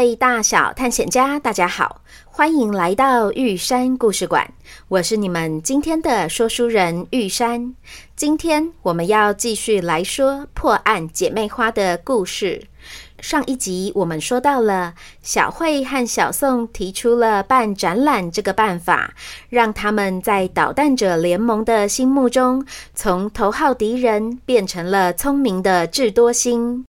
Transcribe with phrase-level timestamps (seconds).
[0.00, 4.50] 位大小探险家，大家好，欢迎来到玉山故事馆。
[4.88, 7.74] 我是你们今天的说书人玉山。
[8.16, 12.62] 今天我们要继续来说破案姐妹花的故事。
[13.20, 19.12] 上一集我们说到了小慧和小宋提出了办展览这个办法，
[19.50, 26.86] 让他们在捣蛋者联盟的心目中，从头号敌人变成了聪明的智多星。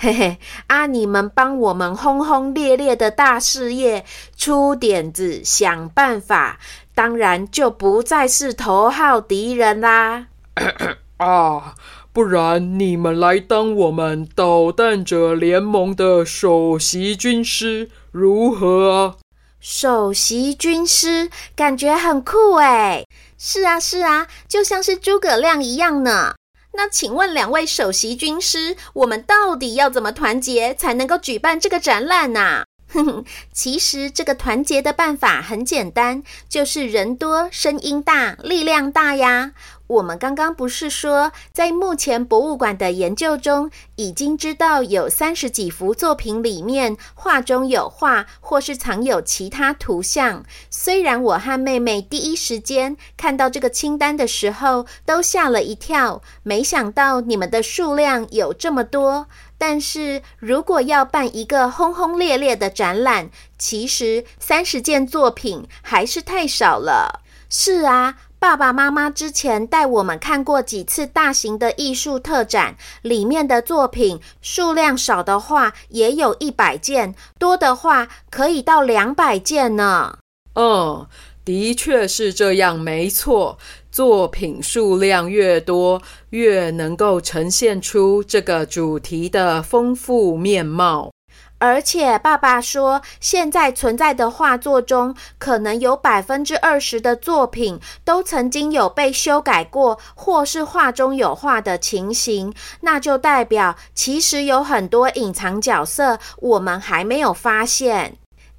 [0.00, 0.86] 嘿嘿，啊！
[0.86, 4.04] 你们帮我们轰轰烈烈的大事业
[4.36, 6.60] 出点子、想办法，
[6.94, 10.28] 当然就不再是头号敌人啦。
[11.18, 11.74] 啊，
[12.12, 19.16] 不然你们来当我们捣蛋者联盟的首席军师如何啊？
[19.58, 23.04] 首席军师感觉很酷诶。
[23.36, 26.36] 是啊，是啊，就像是诸葛亮一样呢。
[26.78, 39.52] 那请问两位首席军师，我们到底要怎么团结才能够举办这个展览呢、哼哼，其实这个团结的办法很简单，就是人多声音大，力量大呀。
[39.88, 50.44] 我们刚刚不是说，在目前博物馆的研究中，已经知道有三十几幅作品里面画中有画，或是藏有其他图像。
[50.68, 59.26] 虽然我和妹妹第一时间看到这个清单的时候都吓了一跳，没想到你们的数量有这么多。
[59.58, 67.20] 但是如果要办一个轰轰烈烈的展览，其实三十件作品还是太少了。
[67.50, 68.16] 是啊。
[68.40, 80.18] 爸爸妈妈之前带我们看过几次大型的艺术特展，里面的作品数量少的话也有一百件，多的话可以到两百件呢。
[80.54, 81.04] 嗯，
[81.44, 83.58] 的确是这样，没错。
[83.98, 86.00] 作品数量越多，
[86.30, 91.10] 越能够呈现出这个主题的丰富面貌。
[91.58, 108.16] 而且爸爸说，现在存在的画作中，可能有百分之二十的作品都曾经有被修改过，或是画中有画的情形，那就代表其实有很多隐藏角色，我们还没有发现。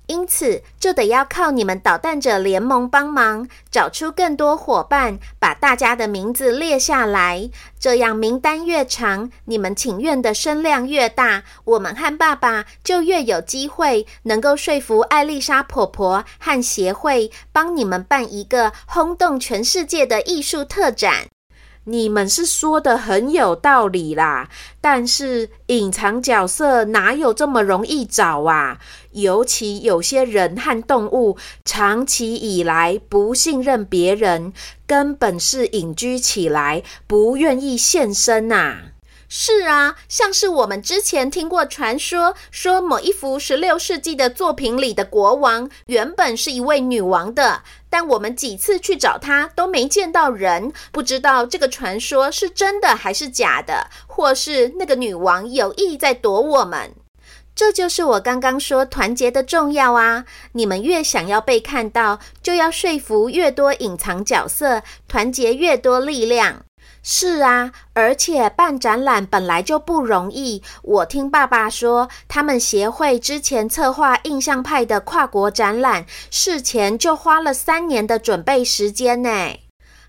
[0.09, 7.51] 因此，就得要靠你们捣蛋者联盟帮忙，找出更多伙伴，把大家的名字列下来。
[7.79, 21.27] 这样名单越长，你们请愿的声量越大，我们和爸爸就越有机会能够说服艾丽莎婆婆和协会，帮你们办一个轰动全世界的艺术特展。
[21.85, 24.47] 你们是说的很有道理啦，
[24.79, 28.79] 但是隐藏角色哪有这么容易找啊？
[29.11, 34.53] 尤其有些人和动物长期以来不信任别人，
[34.85, 38.77] 根本是隐居起来，不愿意现身呐。
[39.31, 56.93] 是啊，像是我们之前听过传说，说某一幅十六世纪的作品里的国王原本是一位女王的，但我们几次去找他都没见到人，不知道这个传说是真的还是假的，或是那个女王有意在躲我们。
[57.55, 60.23] 这就是我刚刚说团结的重要啊！
[60.53, 66.63] 你们越想要被看到，就要说服越多隐藏角色，团结越多力量。
[67.01, 70.61] 是啊，而且办展览本来就不容易。
[70.83, 79.29] 我听爸爸说，他们协会之前策划印象派的跨国展览，事前就花了三年的准备时间呢。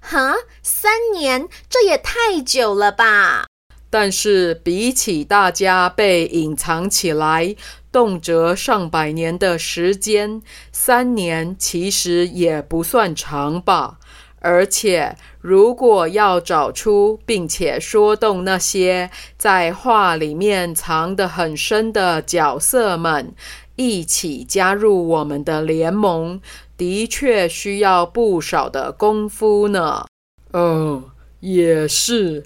[0.00, 3.46] 哈，三年，这也太久了吧？
[3.88, 7.54] 但是比起大家被隐藏起来，
[7.92, 10.42] 动辄上百年的时间，
[10.72, 13.98] 三年其实也不算长吧。
[14.40, 23.34] 而且，如果要找出并且说动那些在画里面藏得很深的角色们，
[23.76, 26.40] 一起加入我们的联盟，
[26.76, 30.06] 的确需要不少的功夫呢。
[30.52, 31.04] 哦，
[31.40, 32.42] 也是。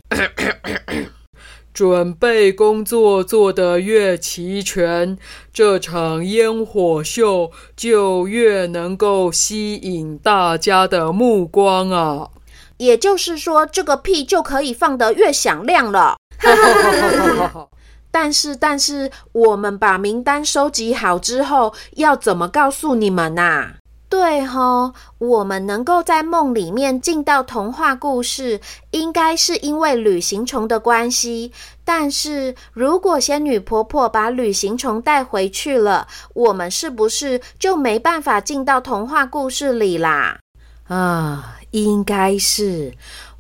[1.74, 5.18] 准备工作做得越齐全，
[5.52, 12.28] 这场烟火秀就越能够吸引大家的目光啊！
[12.76, 16.16] 也就是说，这个屁就可以放得越响亮了。
[18.12, 23.74] 但是，但是，我们把名单收集好之后，要怎么告诉你们呐？
[24.14, 28.60] 对吼，我们能够在梦里面进到童话故事，
[28.92, 31.50] 应该是因为旅行虫的关系。
[31.84, 40.38] 但是如果仙女婆婆把旅行虫带回去了，我们是不是就没办法进到童话故事里啦？
[40.86, 42.94] 啊，应该是。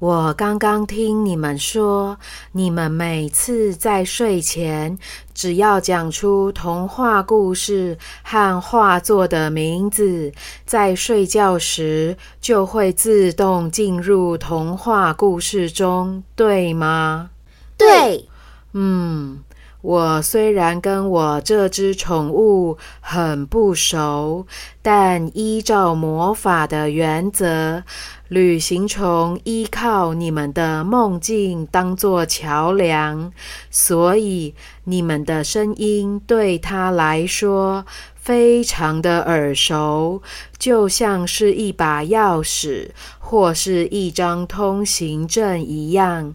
[0.04, 2.18] 我刚刚听你们说，
[2.52, 4.98] 你们每次在睡前，
[5.32, 10.30] 只要讲出童话故事和画作的名字，
[10.66, 17.30] 在睡觉时就会自动进入童话故事中，对吗？
[17.78, 18.28] 对，
[18.74, 19.42] 嗯。
[19.84, 24.46] 我虽然跟我这只宠物很不熟，
[24.80, 27.82] 但依照魔法的原则，
[28.28, 33.30] 旅行虫依靠你们的梦境当作桥梁，
[33.70, 34.54] 所以
[34.84, 37.84] 你们的声音对它来说
[38.14, 40.22] 非常的耳熟，
[40.56, 42.88] 就像是一把钥匙
[43.18, 46.32] 或是一张通行证一样，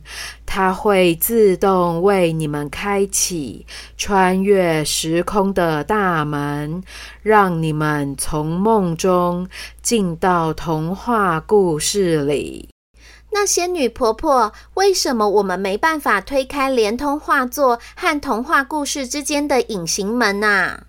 [0.51, 6.81] 它会自动为你们开启穿越时空的大门，
[7.21, 9.47] 让你们从梦中
[9.83, 12.69] 进到童话故事里。
[13.31, 20.85] 那仙女婆婆，为什么我们没办法推开连通画作和童话故事之间的隐形门啊？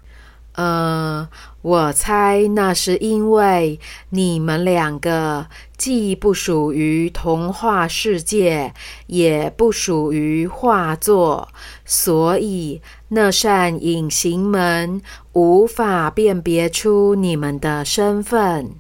[0.55, 1.29] 呃，
[1.63, 3.79] 我猜那是因为
[4.09, 5.47] 你们两个
[5.77, 8.73] 既不属于童话世界，
[9.07, 11.49] 也不属于画作，
[11.85, 15.03] 所以那扇隐形门
[15.33, 18.71] 无法辨别出你们的身份。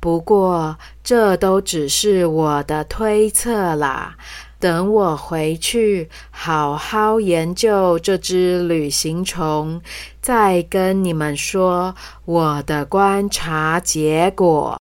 [0.00, 4.16] 不过，这都只是我的推测啦。
[4.62, 9.82] 等我回去好好研究这只旅行虫，
[10.20, 14.78] 再跟你们说我的观察结果。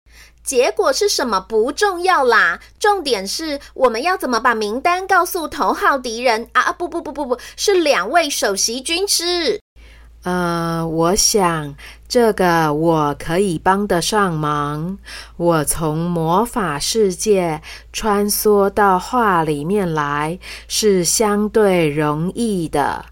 [0.45, 6.71] 结果是什么不重要啦，重点是我们要怎么把名单告诉头号敌人啊！
[6.71, 9.64] 不不不不不，是两位首席军师。
[10.25, 11.75] 呃，我想
[12.09, 14.97] 这个我可以帮得上忙。
[15.37, 17.61] 我从魔法世界
[17.93, 23.05] 穿梭到画里面来是相对容易的，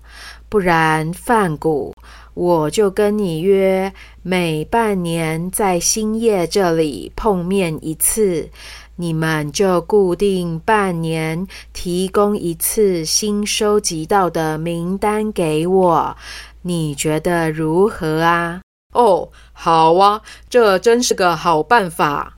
[0.49, 1.95] 不然梵谷，
[2.33, 3.93] 我就跟你约
[4.23, 8.49] 每半年在星夜这里碰面一次，
[8.97, 16.17] 你们就固定半年提供一次新收集到的名单给我。
[16.63, 18.61] 你觉得如何啊？
[18.95, 22.35] 哦，好啊，这真是个好办法。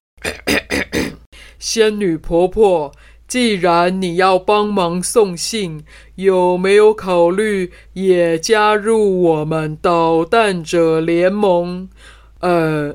[1.58, 2.92] 仙女婆婆，
[3.26, 11.88] 既然你要帮忙送信，有没有考虑也加入我们捣蛋者联盟？
[12.40, 12.94] 呃，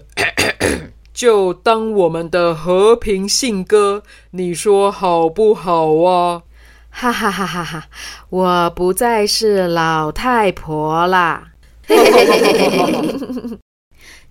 [1.13, 6.43] 就当我们的和平信鸽，你说好不好啊？
[6.89, 7.87] 哈哈哈哈哈！
[8.29, 11.49] 我不再是老太婆啦。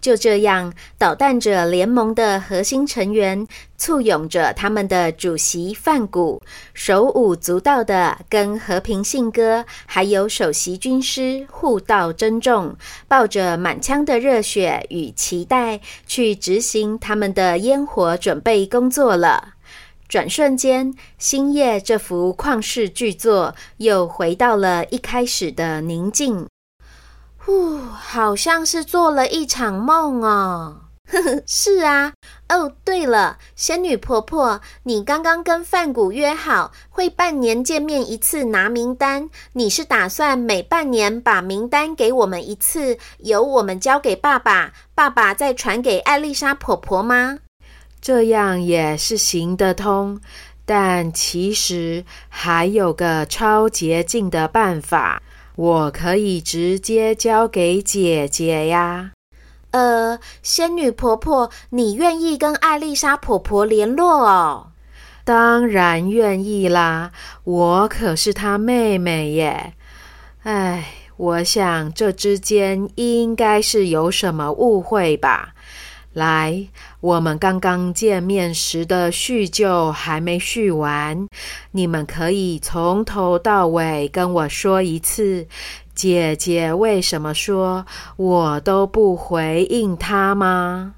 [0.01, 6.41] 就这样，捣蛋者联盟的核心成员簇拥着他们的主席范谷，
[6.73, 12.77] 手舞足蹈的跟和平信鸽还有首席军师互道珍重，
[13.09, 19.55] 抱着满腔的热血与期待去执行他们的烟火准备工作了。
[20.09, 26.47] 转瞬间，星夜这幅旷世巨作又回到了一开始的宁静。
[27.37, 30.83] 呼，好像是做了一场梦哦。
[31.47, 32.13] 是啊。
[32.49, 47.39] 哦，对了，仙女婆婆，你刚刚跟梵谷约好会半年见面一次拿名单，你是打算每半年把名单给我们一次，由我们交给爸爸，爸爸再传给艾丽莎婆婆吗？
[48.01, 50.21] 这样也是行得通，
[50.65, 55.23] 但其实还有个超捷径的办法，
[55.57, 59.13] 我可以直接交给姐姐呀。
[59.71, 64.69] 呃，仙女婆婆，你愿意跟艾丽莎婆婆联络哦？
[65.25, 67.11] 当然愿意啦，
[67.45, 69.75] 我可是她妹妹耶。
[70.45, 70.87] 哎，
[71.19, 75.53] 我想这之间应该是有什么误会吧。
[76.19, 76.67] 来，
[77.01, 81.27] 我们刚刚见面时的叙旧还没叙完，
[81.71, 85.47] 你们可以从头到尾跟我说一次，
[85.95, 90.97] 姐姐为什么说我都不回应她吗？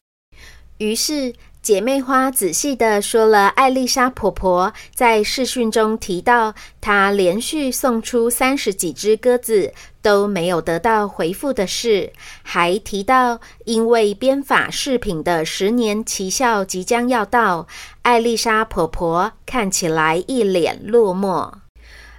[0.78, 1.34] 于是。
[1.62, 17.66] 姐妹花仔细地说了艾丽莎婆婆在视讯中提到，她连续送出三十几只鸽子都没有得到回复的事，还提到因为编法饰品的十年奇效即将要到，
[18.02, 21.52] 艾丽莎婆婆看起来一脸落寞。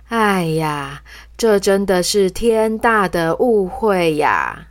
[0.10, 1.04] 哎呀，
[1.38, 4.68] 这真的是天大的误会呀！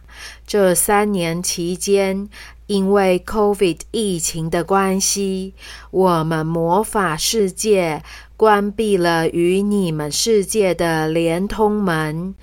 [0.47, 2.29] 这三年期间，
[2.67, 5.55] 因为 COVID 疫情的关系，
[5.90, 8.02] 我们魔法世界
[8.37, 12.35] 关闭了与你们世界的连通门。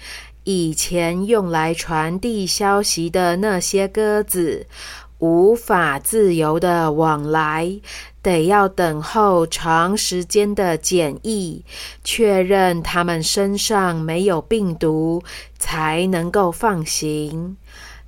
[0.50, 4.66] 以前用来传递消息的那些鸽子，
[5.20, 7.82] 无法自由的往来，
[8.22, 11.66] 得要等候长时间的检疫，
[12.01, 15.22] 确认他们身上没有病毒，
[15.60, 17.58] 才能够放行。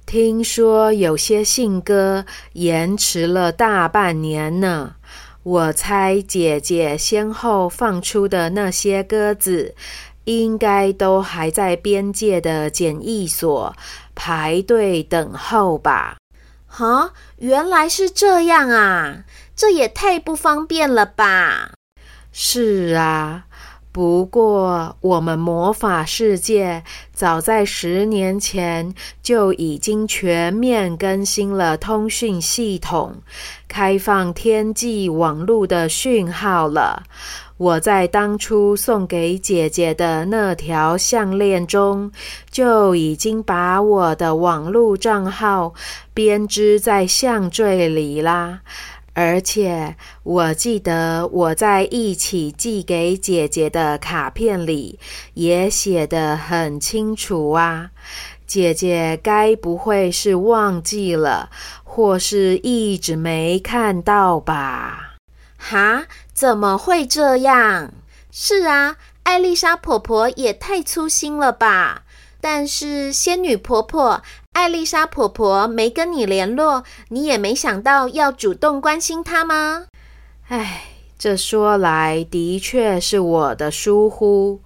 [0.05, 4.95] 听说有些信鸽延迟了大半年呢。
[5.41, 9.73] 我猜姐姐先后放出的那些鸽子，
[10.29, 13.75] 应该都还在边界的检疫所
[14.13, 16.17] 排队等候吧？
[16.67, 19.23] 哈，原来是这样啊！
[19.55, 21.71] 这也太不方便了吧？
[22.31, 23.45] 是啊。
[23.91, 28.93] 不过，我们魔法世界早在十年前
[29.23, 33.23] 就已经全面更新了通讯系统，
[33.67, 37.01] 开放天际网络的讯号了。
[37.59, 42.09] 我在当初送给姐姐的那条项链中，
[42.49, 45.73] 就已经把我的网络账号
[46.13, 48.61] 编织在项坠里啦。
[49.13, 54.97] 而且我记得我在一起寄给姐姐的卡片里
[55.33, 57.89] 也写得很清楚啊，
[58.47, 61.49] 姐姐该不会是忘记了，
[61.83, 65.08] 或是一直没看到吧？
[65.59, 66.05] 哈？
[66.33, 67.91] 怎么会这样？
[68.31, 72.03] 是啊，艾丽莎婆婆也太粗心了吧？
[72.41, 74.23] 但是仙女婆婆。
[74.53, 79.85] 艾丽莎婆婆没跟你联络，你也没想到要主动关心她吗？
[80.47, 80.85] 唉，
[81.17, 84.61] 这说来的确是我的疏忽。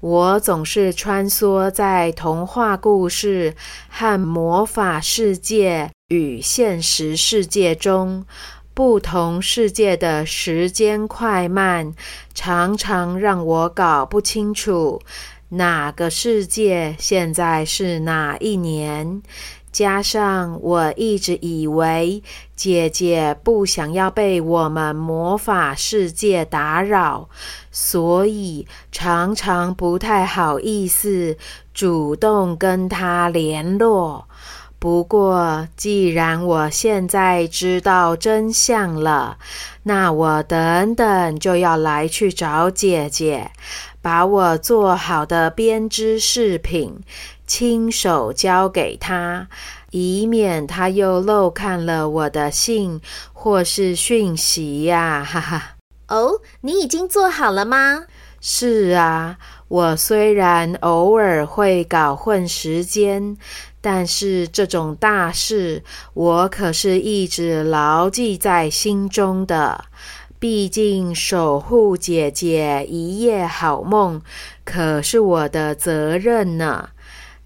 [0.00, 3.54] 我总是穿梭在童话故事
[3.88, 8.24] 和魔法世界与现实世界中，
[8.76, 11.94] 不同世界的时间快慢
[12.34, 15.00] 常常让我搞不清楚。
[15.48, 19.22] 哪个世界现在是哪一年？
[19.72, 22.22] 加上我一直以为
[22.54, 27.30] 姐姐不想要被我们魔法世界打扰，
[27.70, 31.38] 所以常常不太好意思
[31.72, 34.28] 主动跟她联络。
[34.86, 39.36] 不过，既然我现在知道真相了，
[39.82, 43.50] 那我等等就要来去找姐姐。
[44.00, 47.00] 把我做好的编织饰品
[47.48, 49.48] 亲手交给她，
[49.90, 53.00] 以免她又漏看了我的信
[53.32, 55.26] 或是讯息呀！
[55.28, 55.70] 哈哈。
[56.06, 58.04] 哦，你已经做好了吗？
[58.40, 59.38] 是啊，
[59.68, 63.36] 我虽然偶尔会搞混时间，
[63.80, 65.82] 但是这种大事
[66.14, 69.84] 我可是一直牢记在心中的。
[70.38, 74.20] 毕竟守护姐姐一夜好梦，
[74.64, 76.90] 可是我的责任呢。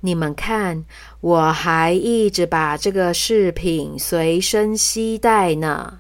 [0.01, 0.85] 你们看，
[1.21, 5.99] 我还一直把这个饰品随身携带呢。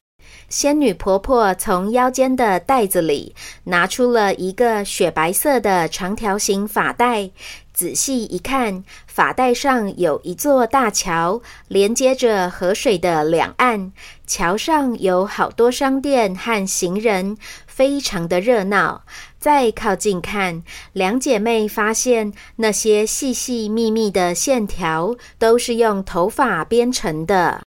[0.50, 7.30] 仙女婆婆从腰间的袋子里拿出了一个雪白色的长条形发带。
[7.72, 13.92] 仔细一看，发带上有一座大桥，连接着河水的两岸。
[14.26, 19.04] 桥上有好多商店和行人，非常的热闹。
[19.38, 27.62] 再靠近看，两姐妹发现那些细细密密的线条都是用头发编成的。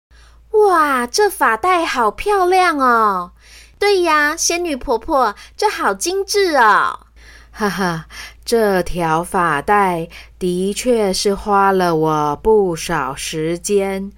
[0.53, 3.33] 哇，这发带好漂亮哦！
[3.79, 7.07] 对呀，仙女婆婆，这好精致哦！
[7.53, 8.07] 哈哈，
[8.45, 14.13] 这条发带的确是花了我不少时间。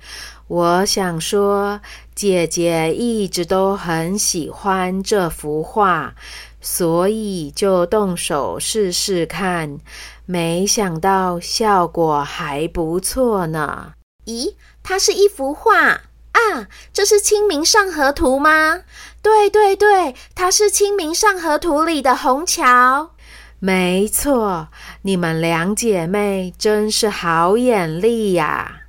[0.48, 1.80] 我想说，
[2.14, 6.14] 姐姐一直都很喜欢这幅画，
[6.60, 9.78] 所以就动手试试看。
[10.26, 13.92] 没想到效果还不错呢。
[14.26, 16.00] 咦，它是一幅画
[16.32, 16.66] 啊？
[16.92, 18.80] 这是《清明上河图》吗？
[19.22, 23.10] 对对对，它是《清明上河图》里的红桥。
[23.58, 24.68] 没错，
[25.02, 28.80] 你们两姐妹真是好眼力呀！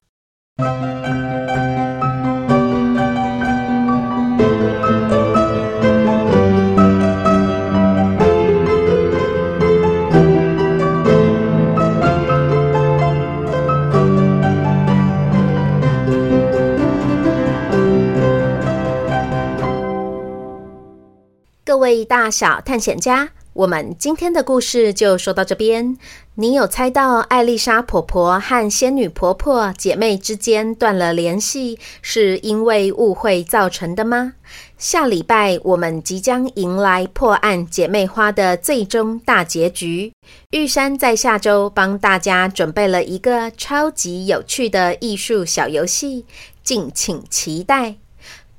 [21.94, 25.96] 位大小探险家，我们今天的故事就说到这边。
[26.34, 34.34] 你有猜到艾丽莎婆婆和仙女婆婆姐妹之间断了联系，是因为误会造成的吗？
[34.80, 40.12] 下礼拜我们即将迎来破案姐妹花的最终大结局。
[40.50, 46.26] 玉山在下周帮大家准备了一个超级有趣的艺术小游戏，
[46.64, 47.98] 敬请期待。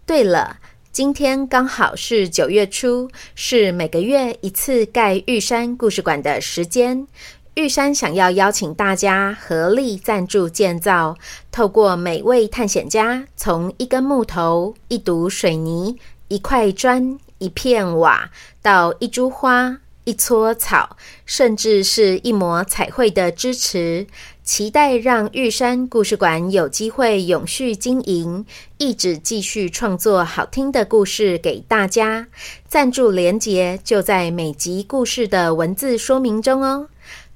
[0.07, 0.59] 对了。
[0.95, 7.09] 今天刚好是九月初，是每个月一次盖玉山故事馆的时间。
[7.55, 11.17] 玉山想要邀请大家合力赞助建造，
[11.51, 15.99] 透过每位探险家从一根木头、一堵水泥、
[16.29, 18.31] 一块砖、一片瓦，
[18.63, 20.97] 到一株花、一撮草，
[21.27, 24.07] 甚至是一抹彩绘的支持。
[24.45, 28.45] 期待让玉山故事馆有机会永续经营，
[28.77, 32.29] 一直继续创作好听的故事给大家。
[32.69, 36.89] 赞助连结就在每集故事的文字说明中哦。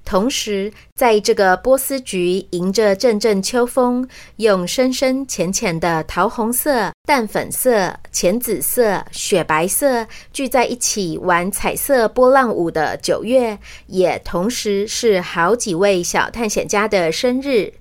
[0.08, 17.74] 同时，在这个波斯菊迎着阵阵秋风，用深深浅浅的桃红色、淡粉色、浅紫色、雪白色聚在一起玩彩色波浪舞的九月，也同时是好几位小探险家的生日。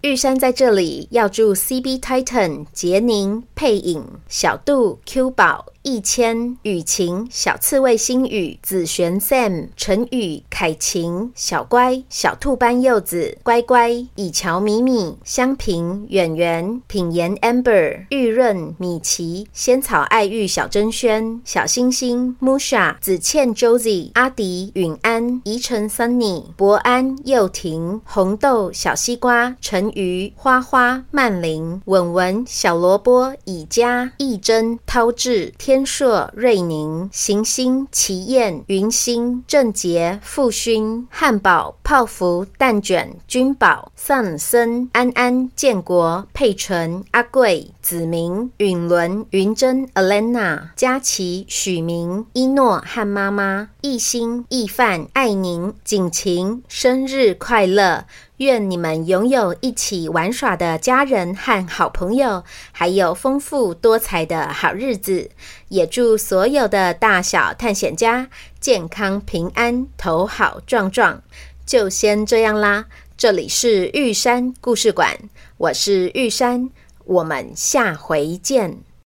[0.00, 29.88] 玉山在这里要祝 CB Titan、杰宁、佩影、小杜、Q 宝、易谦、雨晴、小刺猬、星宇、紫璇、Sam、陈宇、凯晴、小乖、小兔斑柚子、乖乖、以乔、米米、香平、远远、品言、Amber、玉润、米奇、仙草、爱玉、小珍轩、小星星、Musha、子倩、Josie、阿迪、允安、怡晨、Sunny、博安、幼婷、红豆、小西瓜、陈。
[29.94, 58.04] 鱼花花、曼玲、文文、小萝卜、以佳、义珍、涛志、天硕、瑞宁、行星、奇燕、云星、郑杰、傅勋、汉堡、泡芙、蛋卷、君宝、桑森、安安、建国、佩纯、阿贵、子明、允伦、云珍、Alena、佳琪、许明、一诺和妈妈、艺兴、易范、爱宁、景晴，生日快乐！
[58.38, 65.30] 愿你们拥有一起玩耍的家人和好朋友，还有丰富多彩的好日子。
[65.68, 68.28] 也祝所有的大小探险家
[68.60, 71.22] 健康平安，头好壮壮。
[71.66, 75.18] 就先这样啦，这里是玉山故事馆，
[75.56, 76.70] 我是玉山，
[77.04, 78.87] 我们下回见。